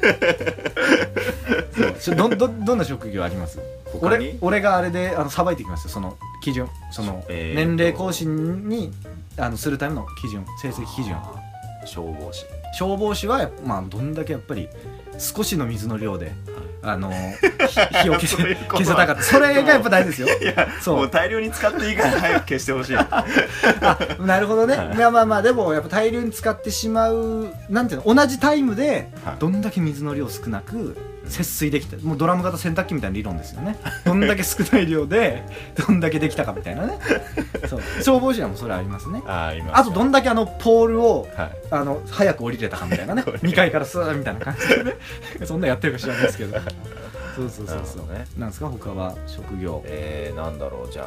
[1.98, 3.58] そうどどどんな職業あります？
[3.92, 4.26] 他に？
[4.26, 5.90] 俺俺があれであのさばいてきますよ。
[5.90, 6.68] その基準。
[6.90, 7.66] その、えーと。
[7.66, 8.92] 年齢更新に
[9.36, 10.44] あのするための基準。
[10.60, 11.16] 成績基準。
[11.86, 12.44] 消防士。
[12.78, 14.68] 消防士はまあどんだけやっぱり
[15.18, 16.32] 少しの水の量で
[16.82, 17.16] あのひ
[18.04, 18.84] 火を消せそういうこと。
[18.84, 19.22] 消せたかった。
[19.22, 20.28] それがやっぱ大事ですよ。
[20.40, 20.96] いやそう。
[20.98, 22.96] もう大量に使っていいから早く消してほしい。
[23.00, 23.26] あ
[24.20, 24.96] なるほどね、はい。
[24.96, 29.36] いやまあまあでもやっぱ大量に使ってしまうなんていうの同じタイムではい。
[29.38, 30.96] どんだけ水の量少なく
[31.30, 33.76] 節水できたもうドラム型洗濯機みたいな理論ですよね。
[34.04, 35.42] どんだけ少ない量で
[35.86, 36.98] どんだけできたかみたいなね。
[37.68, 37.80] そう。
[38.02, 39.22] 消防士はもうそれありますね。
[39.26, 41.50] あありますあとどんだけあのポールをはい。
[41.70, 43.22] あの早く降りれたかみたいなね。
[43.42, 44.96] 2階からスーみたいな感じでね。
[45.44, 46.58] そんなやってるか知らないですけど。
[47.36, 48.06] そうそうそうそう。
[48.12, 48.26] なね。
[48.36, 49.82] なんですか他は職業。
[49.86, 50.92] えー、なんだろう。
[50.92, 51.04] じゃ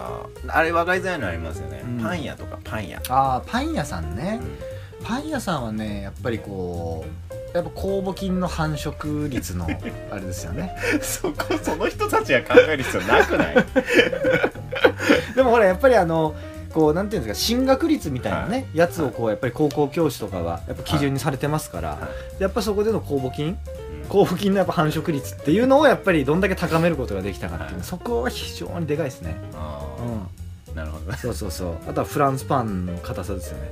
[0.47, 1.99] ああれ分かりづらいのありますよね、うん。
[2.01, 4.39] パン屋とかパン屋、ああパン屋さんね。
[4.41, 4.83] うん。
[5.03, 9.67] パン屋さんはねやっぱりこうやっぱ酵母菌の繁殖率の
[10.11, 10.75] あれですよね。
[11.01, 13.55] そこその人たちが考える必要なくない？
[15.35, 16.33] でもほらやっぱりあの
[16.73, 21.97] こうなんていうんですか進学率みたいなね、やつをこうやっぱり高校教師とかはやっぱ基準にされてますから、は
[22.39, 23.57] やっぱそこでの酵母菌
[24.03, 24.09] うん。
[24.09, 27.83] 酵母菌のやっぱ繁殖率っていうのをやっぱりどんだけ高めることができたかっていう、はい。
[27.85, 29.35] そこは非常にでかいですね。
[29.53, 30.73] あうん。
[30.73, 31.11] ーなるほど。
[31.11, 31.75] ねそうそうそう。
[31.87, 33.71] あとはフランスパンの硬さですよね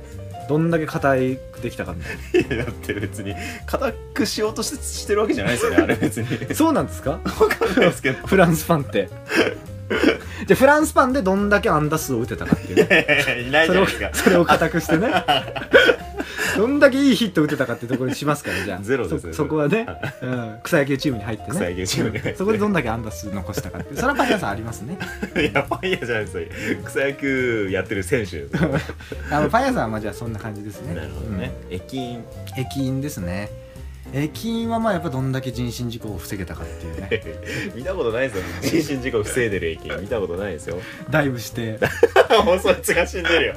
[0.52, 3.34] どんだけ硬いくできたかみたいいやだって別に
[3.64, 6.48] 硬くしようとしてしてるわけじゃないですよねあれ別に。
[6.48, 7.20] なそうなんですか？
[7.24, 8.26] 分かんないですけど。
[8.26, 9.08] フランスパンって。
[10.46, 13.46] じゃあフランスパンでどんだけ安打数を打てたかっていうね。
[13.48, 14.24] いないそれをじゃないですか。
[14.24, 15.08] それを硬くしてね
[16.56, 18.82] どんだけいいヒット打てたかってところにしますからじゃあ。
[18.82, 19.86] ゼロですよそそこはね、
[20.22, 21.50] うん、草野球チームに入ってね。
[21.50, 22.38] 草野球チームに入って。
[22.38, 23.94] そこでどんだけ安打数残したかって。
[23.94, 24.98] それはパン屋さんありますね。
[25.36, 26.46] いやパン屋じゃないですよ。
[26.84, 28.32] 草野球やってる選手。
[28.32, 28.70] ですよ
[29.30, 30.94] あのパン屋さんはまあじゃあそんな感じですね。
[30.94, 32.60] なるほどね、駅員うん。
[32.60, 33.02] 駅員。
[33.02, 33.50] ですね。
[34.12, 37.22] 駅員はまあやっぱどんだけ人身事故を防げたかっていうね。
[37.74, 40.00] 見たことないですよ人身事故防いでる駅員。
[40.00, 40.78] 見たことないですよ。
[41.10, 41.78] ダイブして。
[42.44, 43.54] もうそいつが死んでるよ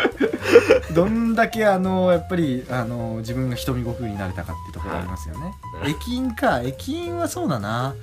[0.94, 5.92] どんだけあのやっぱりあの自分が瞳悟空になれたかっていうところありますよね、はい。
[5.92, 6.60] 駅員か。
[6.60, 7.94] 駅員はそうだな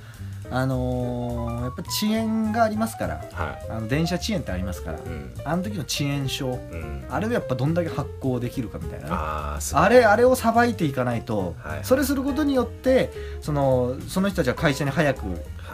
[0.50, 3.24] あのーやっぱ遅延がありますから。
[3.32, 4.98] はあの電車遅延ってありますから。
[4.98, 5.32] いうん。
[5.44, 6.48] あの時の遅延症。
[6.48, 7.04] うん。
[7.08, 9.12] あれをやっぱどんだけ発行できるかみたいなね。
[9.12, 11.80] あれあれをさばいていかないと、はい。
[11.84, 13.10] それすることによって
[13.40, 15.20] そのその人たちは会社に早く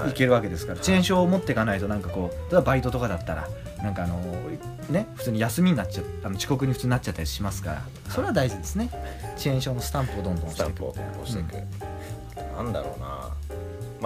[0.07, 3.49] 行けるわけですから、遅延症を持っていかないとなんかこう例えばバイトとかだったら
[3.83, 4.21] なんかあの
[4.91, 7.83] ね普通に休みになっちゃあの遅刻に普通になっちゃったりしますから。
[8.11, 8.91] それは大事ですね。
[9.37, 13.31] 遅延症のスタンプをどんどん押していくスタンプを押していく、なんだろうな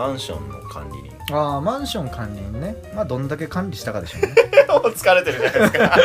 [0.01, 1.37] マンションの管理人。
[1.37, 2.75] ああマンション管理人ね。
[2.95, 4.35] まあどんだけ管理したかでしょうね。
[4.69, 5.99] もう疲れてるじゃないですか。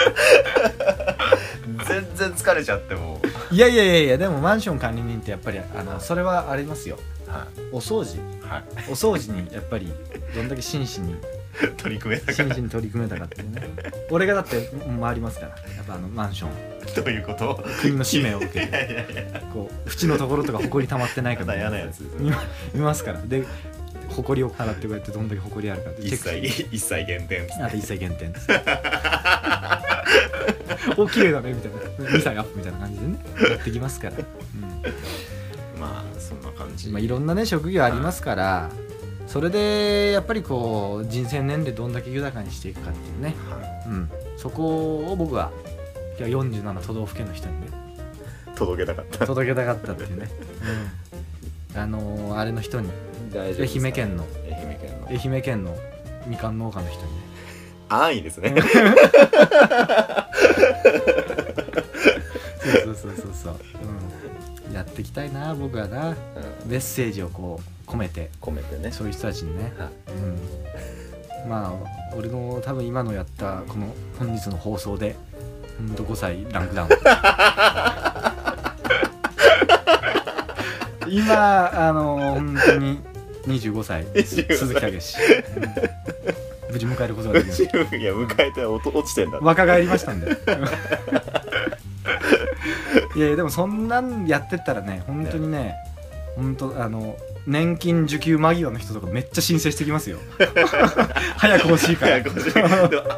[1.87, 3.21] 全然疲れちゃっても。
[3.51, 6.97] いやいやいやいやでもマンション管理人ってやっぱりあのそれはありますよ。
[7.27, 8.15] うはお掃除。
[8.15, 9.89] い、はい、お掃除にやっぱり
[10.35, 11.15] どんだけ真摯に
[11.77, 12.33] 取り組めたか。
[12.33, 13.61] 真摯に取り組めたかっていうね。
[14.11, 15.51] 俺がだって回りますから。
[15.73, 16.49] やっぱあのマンション。
[16.85, 17.63] らどういうこと？
[17.81, 19.41] 国の使命を受けいやていやいや。
[19.53, 22.01] こう縁のところとか埃溜まってないかみたいやつ
[22.73, 23.21] 見ますから。
[23.21, 23.43] で
[24.21, 26.37] 埃を払ってこうやってどんだけ埃あるかって一切
[26.71, 28.33] 一切減点あと一切減点
[30.97, 31.77] お綺麗だねみたいな。
[32.09, 33.17] 2歳アップみたいな感じでね
[33.51, 34.25] やってきますから、う
[35.79, 38.69] まあそんな感じ、んまあ、いろんなね職業ありますから
[39.27, 45.51] それでやっぱりこう人生年齢どんだけ豊かにしていくかっていうね、はうん、そこを僕は
[46.19, 47.67] いや47都道府県の人にね
[48.53, 49.25] い、届けたかった。
[49.25, 50.29] 届けたかったっていうね、
[51.73, 52.89] うん、あのーあれの人に
[53.35, 53.51] 大愛
[53.85, 54.25] 媛県の。
[54.45, 55.07] 愛媛県の。
[55.09, 55.75] 愛媛県の
[56.25, 57.19] みかん農家の人にね。
[57.89, 58.55] 安易ですね。
[62.63, 63.55] そうそうそうそうそう、
[64.67, 66.15] うん、やっていきたいな僕はな。
[66.65, 68.31] メッセージをこう込めて。
[68.39, 68.91] 込めてね。
[68.91, 69.89] そういう人たちにね、はい。
[71.43, 71.73] うん、まあ
[72.15, 75.17] 俺の多分今のやったこの本日の放送で
[75.77, 76.89] ほんと5歳ランクダウン。
[81.13, 83.14] 今あの本当に
[83.47, 84.05] 25歳。
[84.05, 84.57] 25歳。
[84.57, 85.17] 鈴木武史、
[85.57, 85.63] うん。
[86.75, 87.77] 無事迎えることができました。
[87.95, 89.39] いや迎えて落と落ちてんだ。
[89.41, 90.31] 若返りましたんで。
[93.15, 95.75] いやいやでもそんなんやってったらね本当にね
[96.35, 97.15] 本当あの
[97.47, 100.17] 年金受給間際の人とかめっちゃ申請してきますよ。
[101.37, 102.17] 早く欲しいから。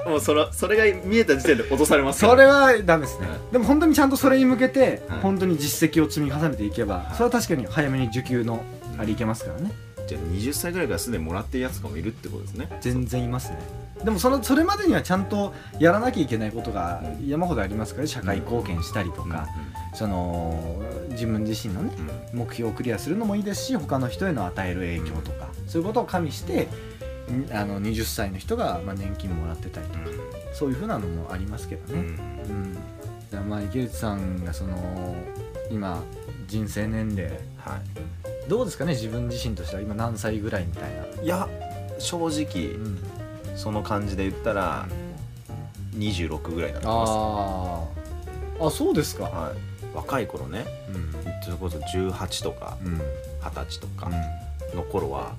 [0.06, 7.16] ももうそのそれが見えた時点で落とされますからそれはダメですね、はでも本当にちゃんとそれに向けて、はい本当に実績を積み重ねていけば、い。
[7.16, 8.64] それは確かに早めに受給の
[9.00, 9.72] あれいけますからね
[10.08, 12.70] じゃあ20歳ぐらいからすでにもらってるやつとかもいるってことですね。
[12.82, 13.60] 全然いますね。
[14.04, 19.48] でもそのそれまでにはちゃんとやらなきゃいけないことが山ほどありますから社会貢献したりとか、
[19.94, 22.10] その自分自身のねうん。
[22.10, 26.68] うん目標をクリアするのもいいですし他の人への与える影響とか、そういうことを加味して
[27.32, 30.00] んあの20歳の人がまあ年金もらってたりとか、
[30.54, 32.16] そういうふうなのもありますけどうん。
[32.16, 32.22] ね、
[33.32, 33.50] うん。
[33.50, 35.16] まあ池内さんがその
[35.72, 36.04] 今
[36.48, 37.80] 人生年齢は
[38.48, 41.48] どうですかね自分自身としては今何歳ぐらいみたいな、いいや
[42.00, 43.00] 正直うん、
[43.56, 44.88] その感じで言ったら
[45.96, 48.60] 26ぐらいだと思います。
[48.60, 48.68] あー。
[48.68, 51.12] あそうですか、はい、若い頃ねうん。
[51.44, 53.02] それこそ18とかうん。
[53.42, 54.10] 20歳とか
[54.76, 55.34] の頃は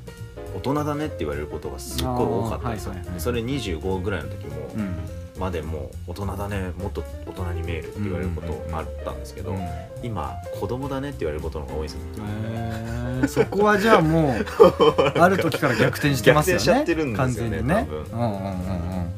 [0.56, 4.96] 大人だねって言われることがすっごい多かったんですよ、あーはいはいはいそれ25ぐらいの時も、うん
[5.38, 9.68] までも大人だねもっと大人に見えるって言われることあったんですけど、うん。
[10.03, 13.29] 今子供だねって言われることの方が多いですよへー。
[13.29, 14.44] そこはじゃあもう
[15.18, 16.64] ある時から逆転してますよね。
[16.64, 17.74] 逆転しちゃってるんですよね完全にね。
[17.74, 18.05] 多分。
[18.05, 19.12] うんうんうん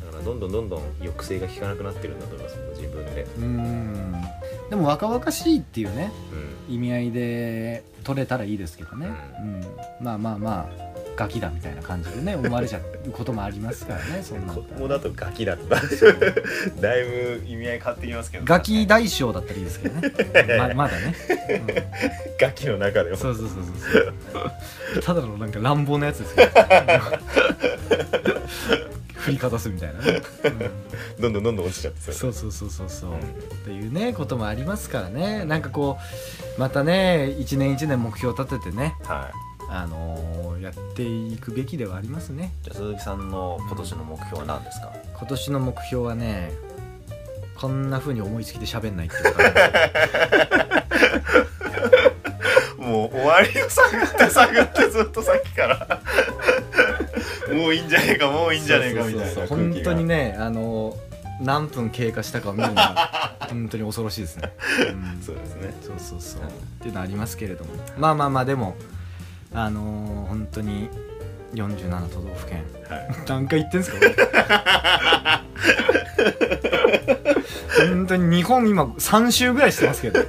[0.00, 3.44] だからどんどんどんどん抑制が効かなくなってるんだと思います自分で、うん。
[3.44, 4.12] うん
[4.70, 6.10] でも若々しいっていうね
[6.68, 6.74] うん。
[6.74, 9.06] 意味合いで取れたらいいですけどね、
[9.40, 9.60] ううん。
[10.00, 15.76] まあまあまあガキだみたいな感じでね思われちゃうこともありますからね そんな子供だとガキだった
[16.80, 18.44] だいぶ意味合い変わってきますけど。
[18.44, 20.12] ガキ大将だったらいいですけどね。
[20.58, 21.14] ままだね、
[22.40, 23.10] ガキの中でも。
[23.10, 23.58] うんそうそうそう
[24.32, 25.02] そう。
[25.02, 26.52] ただのなんか乱暴なやつですけど
[29.14, 30.20] 振りかざすみたいなね、
[31.20, 33.18] どんどんどんどん落ちちゃってうんそうそうそうそうそう、うん。
[33.18, 33.20] っ
[33.64, 35.44] ていうねこともありますからね。
[35.44, 35.98] なんかこ
[36.56, 38.96] うまたね一年一年目標立ててね。
[39.04, 42.52] はいあのーやっていくべきではありますね。
[42.62, 44.92] じゃあ鈴木さんの今年の目標は何ですか？
[45.18, 46.52] 今年の目標はね
[47.56, 49.66] こんな風に思いつきで喋んないってことなんです
[52.78, 52.78] よ。
[52.86, 56.00] もう終わりを探って探ってずっとさっきから。
[57.52, 60.96] もういいんじゃねえかもういいんじゃねえかみたいな本当にねあの
[61.40, 64.52] 何分経過したかを見るのが 本当に恐ろしいですね、
[64.90, 65.20] うん。
[65.22, 65.74] そうですね。
[65.82, 66.42] そうそうそう。
[66.42, 66.44] っ
[66.80, 67.70] ていうのはありますけれども。
[67.98, 68.76] まあまあまあでも
[69.54, 70.88] あのー本当に
[71.54, 72.64] 47都道府県。
[72.88, 73.08] はい。
[73.28, 73.98] 何回言ってんすか
[77.78, 80.20] 俺本当に日本今3周ぐらいしてますけど。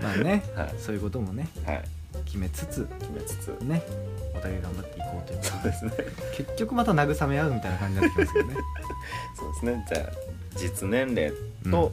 [0.00, 0.74] まあね、はい。
[0.78, 1.82] そういうこともねはい。
[2.24, 3.48] 決めつつ決めつつ。
[3.64, 3.82] ね
[4.34, 5.38] お互い頑張っていこうという。
[5.38, 5.92] ことそうですね。
[6.36, 8.54] 結局また慰め合うみたいな感じになってきますけどね。
[9.36, 9.86] そうですね。
[9.92, 10.10] じゃあ
[10.56, 11.32] 実年齢
[11.70, 11.92] と、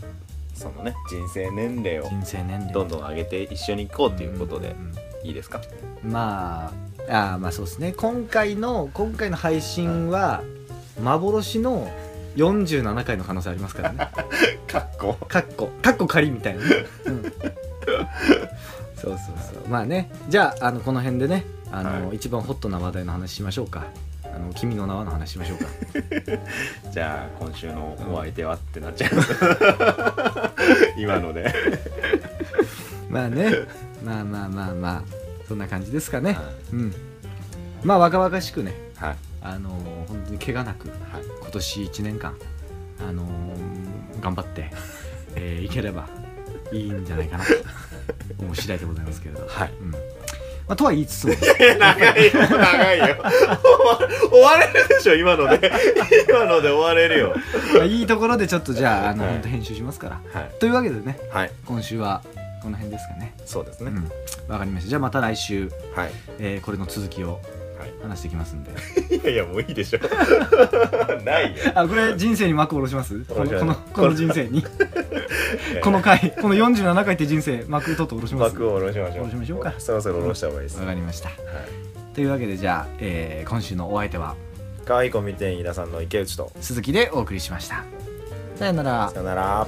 [0.54, 4.70] そのね人生年齢を人生年齢どんどん上げて一緒に行こうということで。
[4.70, 5.62] んいいですか？
[6.04, 6.72] ま
[7.08, 7.94] ああーまあそうですね。
[7.94, 10.44] 今回の今回の配信は
[11.02, 11.90] 幻の
[12.36, 14.10] 47回の可能性ありますからね。
[14.68, 15.14] かっこ。
[15.28, 15.70] かっこ。
[15.82, 16.68] かっこ仮みたいなね、
[17.06, 17.32] うん、そう
[18.96, 19.18] そう
[19.54, 19.68] そう。
[19.70, 20.10] まあね。
[20.30, 22.18] じゃああのこの辺でねあの、はい。
[22.18, 23.86] 一番ホットな話題の話しましょうか。
[24.24, 25.66] あの君の名はの話しましょうか。
[26.92, 29.12] じゃあ今週のお相手はってなっちゃう。
[30.98, 31.54] 今ので。
[33.10, 33.54] まあね
[34.04, 35.04] まあまあまあまあ
[35.48, 36.46] そんな感じですかね、はい。
[36.74, 36.94] うん。
[37.84, 39.16] まあ若々しくねはい。
[39.42, 39.70] あの
[40.08, 40.98] 本当に怪我なくはい。
[41.42, 42.36] 今年1年間
[43.00, 43.28] あの
[44.22, 44.72] 頑張って、
[45.36, 46.08] えーいければ
[46.72, 47.46] いいんじゃないかな。
[47.46, 47.52] と
[48.40, 49.74] 思う次第でございますけれど、はい。
[49.82, 49.92] うん。
[49.92, 49.98] ま
[50.70, 53.06] あ、とは言いつつも長いよ長いよ。
[53.06, 54.00] 終わ
[54.32, 55.72] 終われるでしょ今ので。
[56.30, 57.36] 今ので終われるよ。
[57.76, 59.34] まあいいところでちょっとじゃああの、はい。
[59.34, 60.22] 本当編集しますから。
[60.34, 60.52] はい。
[60.60, 61.52] というわけでねはい。
[61.66, 62.22] 今週は
[62.64, 63.34] この辺ですかね。
[63.46, 64.52] そうですね、うん。
[64.52, 64.90] わかりました。
[64.90, 66.12] じゃあまた来週、はい。
[66.40, 67.40] えーこれの続きを
[67.80, 67.92] はい。
[68.02, 68.72] 話していきますんで。
[69.18, 70.00] いやいやもういいでしょ。
[71.26, 71.72] ないよ。
[71.76, 73.20] あこれ人生に幕を下ろします？
[73.26, 74.64] このこのこの人生に？
[75.76, 78.54] え この回この47回って人生幕とっと下ろします？
[78.54, 79.26] 幕を下ろしましょう。
[79.26, 79.74] 下ろしましょうか。
[79.80, 80.80] そろそろ下ろした方がいいです。
[80.80, 81.30] わかりました。
[81.30, 82.16] はい。
[82.16, 84.36] というわけでじゃあ、えー今週のお相手は
[84.86, 87.84] 可愛いコンビニ店員飯田さんの池内と鈴木でお送りしました。
[88.56, 89.10] さよなら。
[89.10, 89.68] さよなら